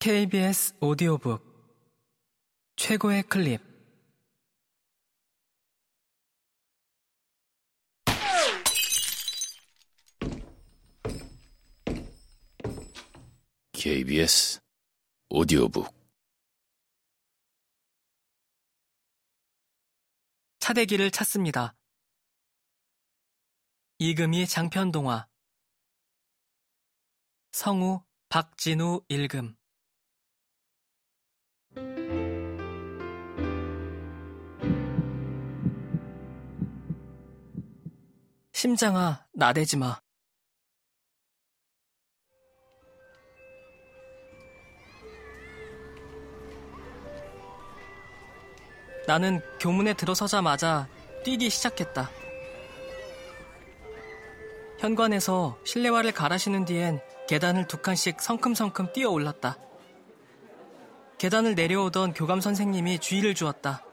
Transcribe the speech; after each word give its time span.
KBS 0.00 0.76
오디오북 0.78 1.42
최고의 2.76 3.24
클립. 3.24 3.60
KBS 13.72 14.60
오디오북. 15.30 15.92
차대기를 20.60 21.10
찾습니다. 21.10 21.74
이금희 23.98 24.46
장편 24.46 24.92
동화. 24.92 25.26
성우 27.50 28.04
박진우 28.28 29.02
읽음 29.08 29.57
심장아 38.58 39.24
나대지 39.34 39.76
마. 39.76 40.00
나는 49.06 49.40
교문에 49.60 49.94
들어서자마자 49.94 50.88
뛰기 51.24 51.50
시작했다. 51.50 52.10
현관에서 54.80 55.56
실내화를 55.64 56.10
갈아신은 56.10 56.64
뒤엔 56.64 57.00
계단을 57.28 57.68
두 57.68 57.80
칸씩 57.80 58.20
성큼성큼 58.20 58.92
뛰어 58.92 59.10
올랐다. 59.10 59.56
계단을 61.18 61.54
내려오던 61.54 62.12
교감 62.12 62.40
선생님이 62.40 62.98
주의를 62.98 63.36
주었다. 63.36 63.84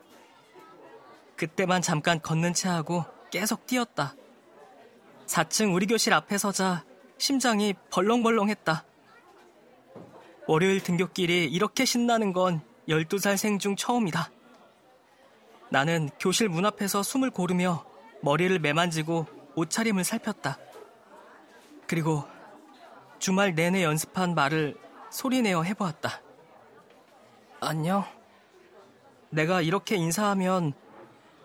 그때만 1.36 1.84
잠깐 1.84 2.20
걷는 2.20 2.56
채 2.56 2.68
하고 2.68 3.06
계속 3.30 3.68
뛰었다. 3.68 4.16
4층 5.26 5.74
우리 5.74 5.86
교실 5.88 6.14
앞에 6.14 6.38
서자 6.38 6.84
심장이 7.18 7.74
벌렁벌렁했다. 7.92 8.86
월요일 10.48 10.82
등교길이 10.84 11.46
이렇게 11.46 11.86
신나는 11.86 12.34
건 12.34 12.62
12살 12.88 13.38
생 13.38 13.58
중 13.58 13.76
처음이다. 13.76 14.30
나는 15.70 16.10
교실 16.20 16.50
문 16.50 16.66
앞에서 16.66 17.02
숨을 17.02 17.32
고르며 17.32 17.84
머리를 18.22 18.58
매만지고 18.60 19.26
옷차림을 19.56 20.04
살폈다. 20.04 20.60
그리고 21.88 22.24
주말 23.20 23.56
내내 23.56 23.84
연습한 23.84 24.36
말을 24.36 24.76
소리내어 25.10 25.64
해보았다. 25.64 26.22
안녕. 27.60 28.06
내가 29.30 29.62
이렇게 29.62 29.96
인사하면 29.96 30.74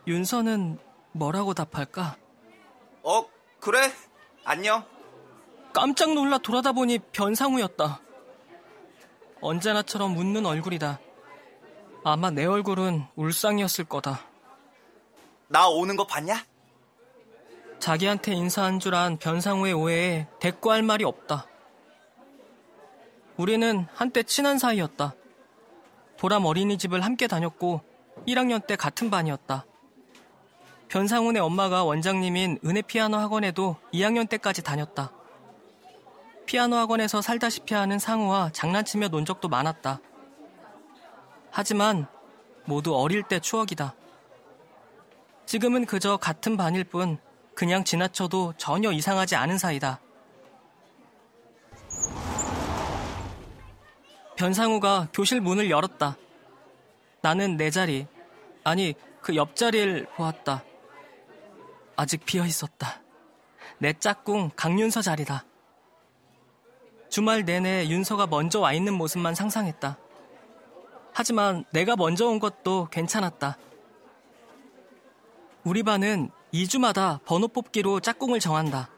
윤서는 0.07 0.79
뭐라고 1.13 1.55
답할까? 1.55 2.17
어, 3.03 3.25
그래? 3.61 3.93
안녕. 4.45 4.85
깜짝 5.73 6.15
놀라 6.15 6.39
돌아다 6.39 6.73
보니 6.73 6.99
변상우였다. 7.13 8.01
언제나처럼 9.41 10.17
웃는 10.17 10.45
얼굴이다. 10.47 10.99
아마 12.05 12.31
내 12.31 12.45
얼굴은 12.47 13.05
울상이었을 13.17 13.85
거다. 13.85 14.21
나 15.49 15.69
오는 15.69 15.97
거 15.97 16.07
봤냐? 16.07 16.45
자기한테 17.79 18.33
인사한 18.35 18.79
줄 18.79 18.95
안 18.95 19.17
변상우의 19.19 19.73
오해에 19.73 20.27
대꾸할 20.39 20.83
말이 20.83 21.05
없다. 21.05 21.47
우리는 23.37 23.87
한때 23.95 24.23
친한 24.23 24.59
사이였다. 24.59 25.15
보람 26.19 26.45
어린이집을 26.45 27.01
함께 27.03 27.27
다녔고 27.27 27.81
1학년 28.29 28.67
때 28.67 28.77
같은 28.77 29.09
반이었다. 29.11 29.65
변상훈의 30.91 31.41
엄마가 31.41 31.85
원장님인 31.85 32.59
은혜 32.65 32.83
피아노 32.83 33.17
학원에도 33.17 33.77
2학년 33.95 34.29
때까지 34.29 34.63
다녔다. 34.63 35.13
피아노 36.47 36.75
학원에서 36.77 37.23
살다시피 37.23 37.75
하는 37.75 38.01
상우와 38.01 38.51
장난치며 38.53 39.09
논 39.09 39.25
적도 39.25 39.49
많았다. 39.49 40.01
하지만 41.53 42.09
모두 42.65 42.97
어릴 42.97 43.23
때 43.23 43.39
추억이다. 43.39 43.95
지금은 45.47 45.87
그저 45.87 46.17
같은 46.17 46.57
반일 46.57 46.83
뿐 46.83 47.19
그냥 47.55 47.85
지나쳐도 47.85 48.55
전혀 48.57 48.91
이상하지 48.91 49.37
않은 49.37 49.59
사이다. 49.59 50.01
변상우가 54.37 55.09
교실 55.13 55.41
문을 55.41 55.71
열었다. 55.71 56.17
나는 57.23 57.57
내 57.57 57.71
자리, 57.71 58.09
아니 58.65 58.95
그 59.21 59.37
옆자리를 59.37 60.07
보았다. 60.17 60.65
아직 62.01 62.25
비어 62.25 62.47
있었다. 62.47 63.03
내 63.79 63.93
짝꿍 63.93 64.51
강윤서 64.57 65.03
자리다. 65.03 65.45
주말 67.09 67.45
내내 67.45 67.89
윤서가 67.89 68.27
먼저 68.27 68.61
와 68.61 68.73
있는 68.73 68.95
모습만 68.95 69.35
상상했다. 69.35 69.99
하지만 71.13 71.65
내가 71.73 71.97
먼저 71.97 72.27
온 72.27 72.39
것도 72.39 72.89
괜찮았다. 72.91 73.59
우리 75.65 75.83
반은 75.83 76.31
2주마다 76.55 77.23
번호 77.25 77.49
뽑기로 77.49 78.01
짝꿍을 78.01 78.41
정한다. 78.41 78.91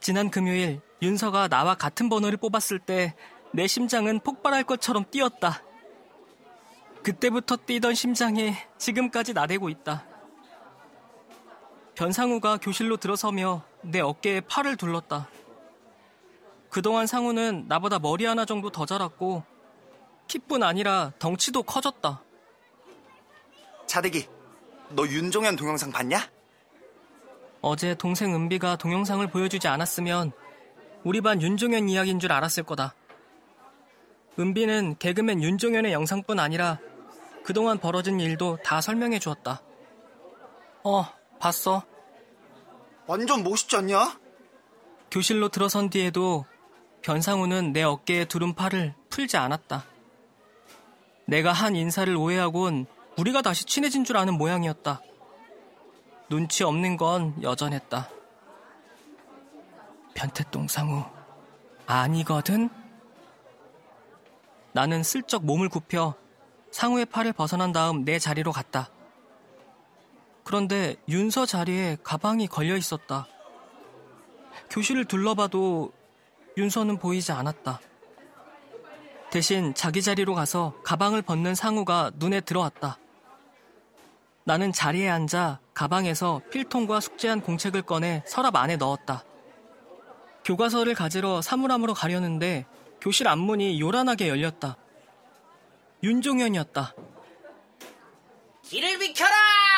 지난 0.00 0.30
금요일 0.30 0.80
윤서가 1.00 1.48
나와 1.48 1.74
같은 1.74 2.08
번호를 2.08 2.36
뽑았을 2.38 2.78
때 2.78 3.14
내 3.54 3.66
심장은 3.66 4.20
폭발할 4.20 4.64
것처럼 4.64 5.04
뛰었다. 5.10 5.62
그때부터 7.02 7.56
뛰던 7.56 7.94
심장이 7.94 8.54
지금까지 8.78 9.34
나대고 9.34 9.68
있다. 9.68 10.06
변상우가 12.02 12.56
교실로 12.56 12.96
들어서며 12.96 13.62
내 13.80 14.00
어깨에 14.00 14.40
팔을 14.40 14.76
둘렀다. 14.76 15.28
그동안 16.68 17.06
상우는 17.06 17.66
나보다 17.68 18.00
머리 18.00 18.24
하나 18.24 18.44
정도 18.44 18.70
더 18.70 18.84
자랐고 18.84 19.44
키뿐 20.26 20.64
아니라 20.64 21.12
덩치도 21.20 21.62
커졌다. 21.62 22.20
차대기, 23.86 24.26
너 24.88 25.06
윤종현 25.06 25.54
동영상 25.54 25.92
봤냐? 25.92 26.28
어제 27.60 27.94
동생 27.94 28.34
은비가 28.34 28.74
동영상을 28.74 29.24
보여주지 29.28 29.68
않았으면 29.68 30.32
우리 31.04 31.20
반 31.20 31.40
윤종현 31.40 31.88
이야기인 31.88 32.18
줄 32.18 32.32
알았을 32.32 32.64
거다. 32.64 32.96
은비는 34.40 34.96
개그맨 34.98 35.40
윤종현의 35.40 35.92
영상뿐 35.92 36.40
아니라 36.40 36.80
그동안 37.44 37.78
벌어진 37.78 38.18
일도 38.18 38.58
다 38.64 38.80
설명해 38.80 39.20
주었다. 39.20 39.62
어, 40.82 41.04
봤어. 41.38 41.91
완전 43.12 43.44
멋있지 43.44 43.76
않냐? 43.76 44.18
교실로 45.10 45.50
들어선 45.50 45.90
뒤에도 45.90 46.46
변상우는 47.02 47.74
내 47.74 47.82
어깨에 47.82 48.24
두른 48.24 48.54
팔을 48.54 48.94
풀지 49.10 49.36
않았다. 49.36 49.84
내가 51.26 51.52
한 51.52 51.76
인사를 51.76 52.16
오해하곤 52.16 52.86
우리가 53.18 53.42
다시 53.42 53.66
친해진 53.66 54.06
줄 54.06 54.16
아는 54.16 54.38
모양이었다. 54.38 55.02
눈치 56.30 56.64
없는 56.64 56.96
건 56.96 57.34
여전했다. 57.42 58.08
변태똥 60.14 60.68
상우, 60.68 61.04
아니거든? 61.84 62.70
나는 64.72 65.02
슬쩍 65.02 65.44
몸을 65.44 65.68
굽혀 65.68 66.14
상우의 66.70 67.04
팔을 67.04 67.34
벗어난 67.34 67.72
다음 67.72 68.06
내 68.06 68.18
자리로 68.18 68.52
갔다. 68.52 68.88
그런데 70.44 70.96
윤서 71.08 71.46
자리에 71.46 71.98
가방이 72.02 72.46
걸려 72.46 72.76
있었다. 72.76 73.26
교실을 74.70 75.04
둘러봐도 75.04 75.92
윤서는 76.56 76.98
보이지 76.98 77.32
않았다. 77.32 77.80
대신 79.30 79.72
자기 79.74 80.02
자리로 80.02 80.34
가서 80.34 80.74
가방을 80.84 81.22
벗는 81.22 81.54
상우가 81.54 82.10
눈에 82.16 82.40
들어왔다. 82.40 82.98
나는 84.44 84.72
자리에 84.72 85.08
앉아 85.08 85.60
가방에서 85.72 86.42
필통과 86.50 87.00
숙제한 87.00 87.40
공책을 87.40 87.82
꺼내 87.82 88.22
서랍 88.26 88.56
안에 88.56 88.76
넣었다. 88.76 89.24
교과서를 90.44 90.94
가지러 90.94 91.40
사물함으로 91.40 91.94
가려는데 91.94 92.66
교실 93.00 93.28
앞문이 93.28 93.80
요란하게 93.80 94.28
열렸다. 94.28 94.76
윤종현이었다. 96.02 96.94
길을 98.62 98.98
비켜라! 98.98 99.71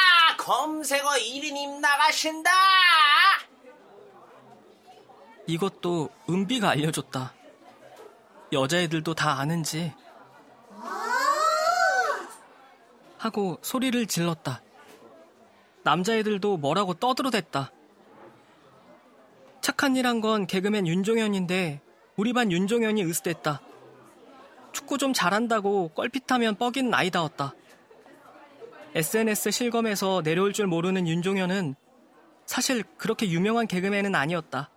검색어 0.45 1.13
1인님 1.13 1.81
나가신다! 1.81 2.51
이것도 5.47 6.11
은비가 6.29 6.69
알려줬다. 6.69 7.33
여자애들도 8.53 9.15
다 9.15 9.39
아는지. 9.41 9.95
하고 13.17 13.59
소리를 13.63 14.07
질렀다. 14.07 14.61
남자애들도 15.83 16.59
뭐라고 16.59 16.93
떠들어댔다. 16.93 17.73
착한 19.63 19.97
일 19.97 20.05
한 20.05 20.21
건 20.21 20.47
개그맨 20.47 20.87
윤종현인데 20.87 21.81
우리 22.17 22.35
반 22.35 22.53
윤종현이 22.53 23.03
으스댔다. 23.03 23.63
탁구 24.75 24.99
좀 24.99 25.15
잘한다고 25.15 25.89
껄핏하면 25.95 26.57
뻐긴 26.57 26.93
아이다웠다. 26.93 27.55
SNS 28.95 29.51
실검에서 29.51 30.23
내려올 30.23 30.53
줄 30.53 30.69
모르는 30.69 31.09
윤종현은 31.09 31.75
사실 32.47 32.85
그렇게 32.97 33.29
유명한 33.29 33.67
개그맨은 33.67 34.15
아니었다. 34.15 34.71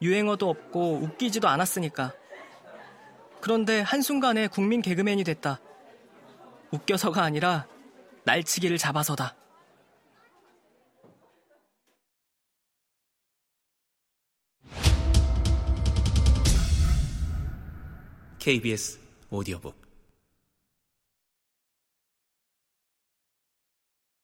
유행어도 0.00 0.48
없고 0.48 1.00
웃기지도 1.02 1.46
않았으니까. 1.46 2.14
그런데 3.42 3.80
한순간에 3.80 4.46
국민 4.46 4.80
개그맨이 4.80 5.24
됐다. 5.24 5.60
웃겨서가 6.70 7.22
아니라 7.22 7.66
날치기를 8.24 8.78
잡아서다. 8.78 9.36
KBS 18.38 18.98
오디오북 19.30 19.81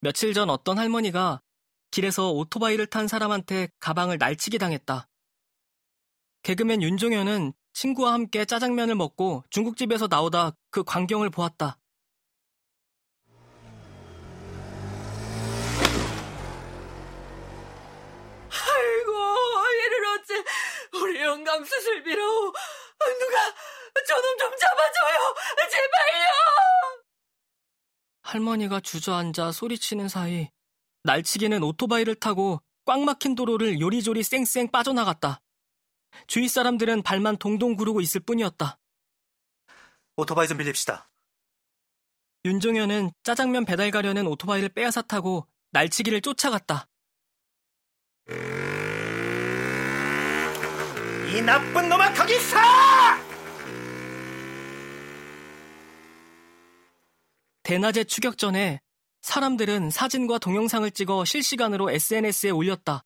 며칠 0.01 0.33
전 0.33 0.49
어떤 0.49 0.79
할머니가 0.79 1.43
길에서 1.91 2.31
오토바이를 2.31 2.87
탄 2.87 3.09
사람한테 3.09 3.69
가방을 3.81 4.19
날치기 4.19 4.59
당했다. 4.59 5.09
개그맨 6.43 6.83
윤종현은 6.83 7.53
친구와 7.73 8.13
함께 8.13 8.45
짜장면을 8.45 8.95
먹고 8.95 9.45
중국집에서 9.51 10.07
나오다 10.09 10.53
그 10.71 10.85
광경을 10.85 11.31
보았다. 11.31 11.79
아이고, 18.51 19.13
얘를 19.83 20.07
어째 20.07 20.45
우리 20.95 21.21
영감 21.21 21.65
수술비로 21.65 22.23
누가 23.19 23.55
저놈 24.07 24.39
좀 24.39 24.57
잡아줘요. 24.57 25.35
제발요. 25.71 26.29
할머니가 28.29 28.81
주저앉아 28.81 29.53
소리치는 29.53 30.09
사이 30.09 30.51
날치기는 31.05 31.63
오토바이를 31.63 32.15
타고 32.17 32.61
꽉 32.85 33.01
막힌 33.01 33.35
도로를 33.35 33.81
요리조리 33.81 34.23
쌩쌩 34.23 34.71
빠져나갔다. 34.71 35.41
주위 36.27 36.47
사람들은 36.47 37.03
발만 37.03 37.39
동동 37.39 37.75
구르고 37.75 38.03
있을 38.03 38.21
뿐이었다. 38.21 38.79
오토바이 40.17 40.47
좀 40.47 40.59
빌립시다. 40.59 41.09
윤종현은 42.45 43.13
짜장면 43.23 43.65
배달 43.65 43.91
가려는 43.91 44.27
오토바이를 44.27 44.69
빼앗아 44.71 45.03
타고 45.03 45.47
날치기를 45.71 46.21
쫓아갔다. 46.21 46.87
이 51.33 51.41
나쁜 51.41 51.89
놈아 51.89 52.13
거기 52.13 52.35
있어! 52.37 52.98
대낮의 57.69 58.07
추격 58.07 58.39
전에 58.39 58.81
사람들은 59.21 59.91
사진과 59.91 60.39
동영상을 60.39 60.91
찍어 60.91 61.27
실시간으로 61.27 61.91
SNS에 61.91 62.49
올렸다. 62.49 63.05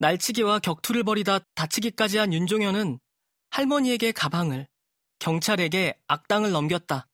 날치기와 0.00 0.58
격투를 0.58 1.02
벌이다 1.02 1.38
다치기까지 1.54 2.18
한 2.18 2.34
윤종현은 2.34 3.00
할머니에게 3.48 4.12
가방을, 4.12 4.68
경찰에게 5.18 5.98
악당을 6.08 6.52
넘겼다. 6.52 7.08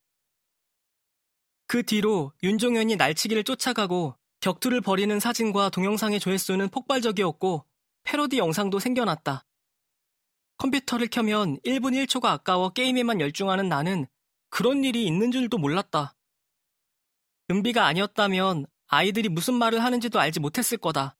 그 1.69 1.85
뒤로 1.85 2.33
윤종현이 2.43 2.97
날치기를 2.97 3.45
쫓아가고 3.45 4.17
격투를 4.41 4.81
벌이는 4.81 5.21
사진과 5.21 5.69
동영상의 5.69 6.19
조회수는 6.19 6.71
폭발적이었고 6.71 7.65
패러디 8.03 8.39
영상도 8.39 8.81
생겨났다. 8.81 9.47
컴퓨터를 10.57 11.07
켜면 11.07 11.61
1분 11.61 11.95
1초가 11.95 12.25
아까워 12.25 12.71
게임에만 12.71 13.21
열중하는 13.21 13.69
나는 13.69 14.09
그런 14.51 14.83
일이 14.83 15.07
있는 15.07 15.31
줄도 15.31 15.59
몰랐다. 15.59 16.17
은비가 17.51 17.87
아니었다면 17.87 18.67
아이들이 18.87 19.29
무슨 19.29 19.55
말을 19.55 19.83
하는지도 19.83 20.21
알지 20.21 20.41
못했을 20.41 20.79
거다. 20.79 21.17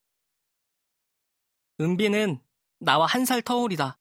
은비는 1.79 2.39
나와 2.79 3.05
한 3.05 3.25
살 3.25 3.41
터울이다. 3.41 3.99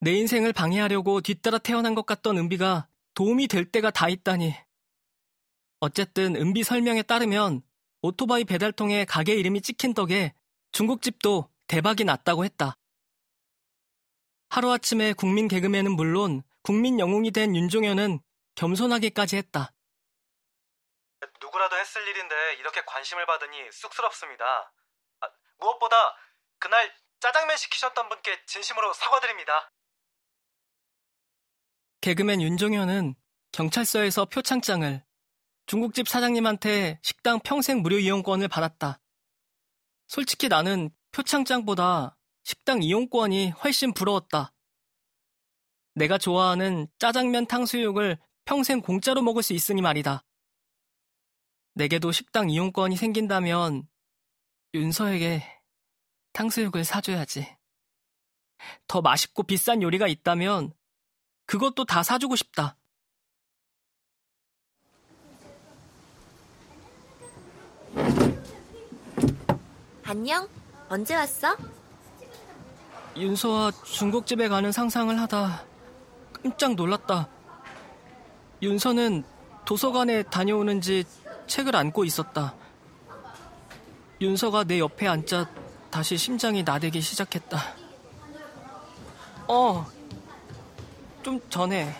내 0.00 0.12
인생을 0.12 0.52
방해하려고 0.52 1.20
뒤따라 1.20 1.58
태어난 1.58 1.94
것 1.94 2.06
같던 2.06 2.38
은비가 2.38 2.88
도움이 3.14 3.48
될 3.48 3.64
때가 3.64 3.90
다 3.90 4.08
있다니. 4.08 4.54
어쨌든 5.80 6.36
은비 6.36 6.62
설명에 6.62 7.02
따르면 7.02 7.62
오토바이 8.02 8.44
배달통에 8.44 9.04
가게 9.04 9.34
이름이 9.34 9.60
찍힌 9.60 9.94
덕에 9.94 10.34
중국집도 10.72 11.50
대박이 11.66 12.04
났다고 12.04 12.44
했다. 12.44 12.76
하루아침에 14.50 15.12
국민 15.12 15.48
개그맨은 15.48 15.92
물론 15.92 16.42
국민 16.62 16.98
영웅이 17.00 17.32
된 17.32 17.54
윤종현은 17.56 18.20
겸손하기까지 18.54 19.36
했다. 19.36 19.72
누구라도 21.68 21.78
했을 21.78 22.06
일인데 22.08 22.54
이렇게 22.58 22.82
관심을 22.84 23.26
받으니 23.26 23.70
쑥스럽습니다. 23.72 24.72
아, 25.20 25.28
무엇보다 25.58 25.96
그날 26.58 26.92
짜장면 27.20 27.56
시키셨던 27.56 28.08
분께 28.08 28.44
진심으로 28.46 28.92
사과드립니다. 28.92 29.70
개그맨 32.00 32.40
윤종현은 32.42 33.14
경찰서에서 33.52 34.26
표창장을 34.26 35.04
중국집 35.66 36.08
사장님한테 36.08 36.98
식당 37.02 37.40
평생 37.40 37.82
무료 37.82 37.98
이용권을 37.98 38.48
받았다. 38.48 39.00
솔직히 40.06 40.48
나는 40.48 40.90
표창장보다 41.12 42.16
식당 42.44 42.82
이용권이 42.82 43.50
훨씬 43.50 43.92
부러웠다. 43.92 44.52
내가 45.94 46.16
좋아하는 46.16 46.88
짜장면 46.98 47.46
탕수육을 47.46 48.18
평생 48.44 48.80
공짜로 48.80 49.20
먹을 49.20 49.42
수 49.42 49.52
있으니 49.52 49.82
말이다. 49.82 50.24
내게도 51.78 52.10
식당 52.10 52.50
이용권이 52.50 52.96
생긴다면 52.96 53.86
윤서에게 54.74 55.44
탕수육을 56.32 56.84
사줘야지. 56.84 57.56
더 58.88 59.00
맛있고 59.00 59.44
비싼 59.44 59.80
요리가 59.80 60.08
있다면 60.08 60.72
그것도 61.46 61.84
다 61.84 62.02
사주고 62.02 62.34
싶다. 62.34 62.76
안녕? 70.02 70.48
언제 70.88 71.14
왔어? 71.14 71.56
윤서와 73.16 73.70
중국집에 73.84 74.48
가는 74.48 74.72
상상을 74.72 75.16
하다 75.20 75.64
깜짝 76.42 76.74
놀랐다. 76.74 77.28
윤서는 78.62 79.22
도서관에 79.64 80.24
다녀오는 80.24 80.80
지 80.80 81.04
책을 81.48 81.74
안고 81.74 82.04
있었다. 82.04 82.54
윤서가 84.20 84.64
내 84.64 84.78
옆에 84.80 85.06
앉자 85.08 85.48
다시 85.90 86.16
심장이 86.16 86.62
나대기 86.62 87.00
시작했다. 87.00 87.58
어, 89.48 89.86
좀 91.22 91.40
전에 91.48 91.96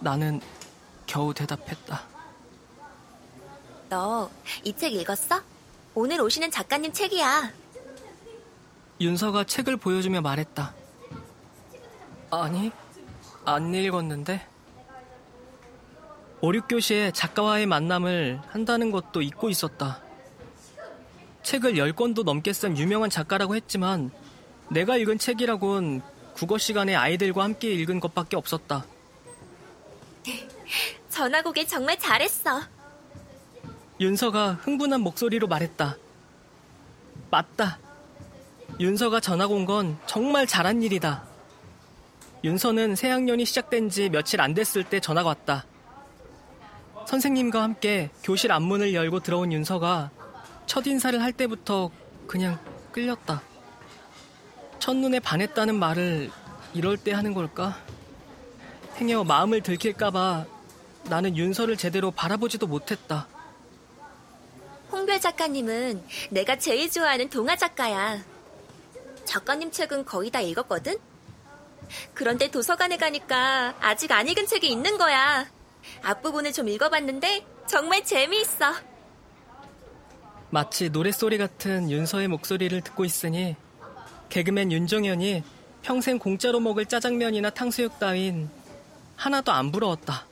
나는 0.00 0.40
겨우 1.06 1.32
대답했다. 1.32 2.02
너 3.88 4.28
이 4.64 4.72
책 4.74 4.92
읽었어? 4.94 5.40
오늘 5.94 6.20
오시는 6.20 6.50
작가님 6.50 6.92
책이야. 6.92 7.50
윤서가 9.00 9.44
책을 9.44 9.76
보여주며 9.76 10.20
말했다. 10.20 10.74
아니, 12.30 12.70
안 13.44 13.72
읽었는데. 13.74 14.46
5, 16.40 16.52
6교시에 16.52 17.12
작가와의 17.12 17.66
만남을 17.66 18.40
한다는 18.48 18.90
것도 18.90 19.22
잊고 19.22 19.50
있었다. 19.50 20.00
책을 21.42 21.74
10권도 21.74 22.24
넘게 22.24 22.52
쓴 22.52 22.76
유명한 22.78 23.10
작가라고 23.10 23.56
했지만 23.56 24.10
내가 24.70 24.96
읽은 24.96 25.18
책이라곤 25.18 26.02
국어 26.34 26.58
시간에 26.58 26.94
아이들과 26.94 27.42
함께 27.42 27.72
읽은 27.72 28.00
것밖에 28.00 28.36
없었다. 28.36 28.84
오길 31.46 31.66
정말 31.66 31.98
잘했어. 31.98 32.60
윤서가 33.98 34.52
흥분한 34.62 35.00
목소리로 35.00 35.48
말했다. 35.48 35.96
맞다. 37.30 37.78
윤서가 38.78 39.18
전학 39.18 39.50
온 39.50 39.66
건 39.66 39.98
정말 40.06 40.46
잘한 40.46 40.82
일이다. 40.82 41.24
윤서는 42.44 42.94
새 42.94 43.10
학년이 43.10 43.44
시작된 43.44 43.90
지 43.90 44.08
며칠 44.08 44.40
안 44.40 44.54
됐을 44.54 44.84
때 44.84 45.00
전화가 45.00 45.30
왔다. 45.30 45.64
선생님과 47.08 47.62
함께 47.62 48.10
교실 48.22 48.52
앞문을 48.52 48.92
열고 48.92 49.20
들어온 49.20 49.50
윤서가 49.50 50.10
첫 50.66 50.86
인사를 50.86 51.22
할 51.22 51.32
때부터 51.32 51.90
그냥 52.26 52.58
끌렸다. 52.92 53.40
첫눈에 54.78 55.18
반했다는 55.18 55.78
말을 55.78 56.30
이럴 56.74 56.98
때 56.98 57.14
하는 57.14 57.32
걸까? 57.32 57.78
행여 58.96 59.24
마음을 59.24 59.62
들킬까봐 59.62 60.44
나는 61.04 61.34
윤서를 61.34 61.78
제대로 61.78 62.10
바라보지도 62.10 62.66
못했다. 62.66 63.26
홍별 64.92 65.18
작가님은 65.18 66.04
내가 66.28 66.58
제일 66.58 66.90
좋아하는 66.90 67.30
동화 67.30 67.56
작가야. 67.56 68.22
작가님 69.24 69.70
책은 69.70 70.04
거의 70.04 70.28
다 70.30 70.42
읽었거든? 70.42 70.98
그런데 72.12 72.50
도서관에 72.50 72.98
가니까 72.98 73.74
아직 73.80 74.12
안 74.12 74.28
읽은 74.28 74.46
책이 74.46 74.68
있는 74.68 74.98
거야. 74.98 75.46
앞부분을 76.02 76.52
좀 76.52 76.68
읽어봤는데 76.68 77.44
정말 77.66 78.04
재미있어. 78.04 78.74
마치 80.50 80.88
노랫소리 80.90 81.36
같은 81.38 81.90
윤서의 81.90 82.28
목소리를 82.28 82.80
듣고 82.80 83.04
있으니 83.04 83.56
개그맨 84.28 84.72
윤정현이 84.72 85.42
평생 85.82 86.18
공짜로 86.18 86.60
먹을 86.60 86.86
짜장면이나 86.86 87.50
탕수육 87.50 87.98
따윈 87.98 88.48
하나도 89.16 89.52
안 89.52 89.72
부러웠다. 89.72 90.27